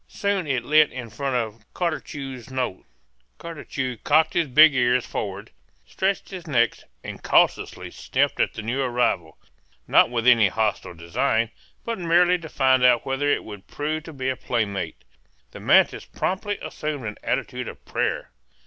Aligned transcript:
Soon 0.07 0.47
it 0.47 0.65
lit 0.65 0.91
in 0.91 1.11
front 1.11 1.35
of 1.35 1.63
Cartucho's 1.75 2.49
nose. 2.49 2.83
Cartucho 3.37 3.97
cocked 4.03 4.33
his 4.33 4.47
big 4.47 4.73
ears 4.73 5.05
forward, 5.05 5.51
stretched 5.85 6.29
his 6.29 6.47
neck, 6.47 6.73
and 7.03 7.21
cautiously 7.21 7.91
sniffed 7.91 8.39
at 8.39 8.53
the 8.55 8.63
new 8.63 8.81
arrival, 8.81 9.37
not 9.87 10.09
with 10.09 10.25
any 10.25 10.47
hostile 10.47 10.95
design, 10.95 11.51
but 11.85 11.99
merely 11.99 12.39
to 12.39 12.49
find 12.49 12.83
out 12.83 13.05
whether 13.05 13.29
it 13.29 13.43
would 13.43 13.67
prove 13.67 14.01
to 14.05 14.11
be 14.11 14.27
a 14.29 14.35
playmate. 14.35 15.03
The 15.51 15.59
mantis 15.59 16.03
promptly 16.05 16.57
assumed 16.63 17.05
an 17.05 17.17
attitude 17.23 17.67
of 17.67 17.85
prayer. 17.85 18.31